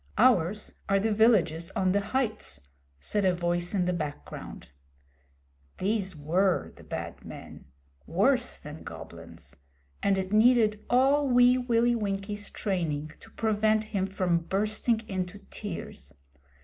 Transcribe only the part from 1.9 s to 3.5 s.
the heights,' said a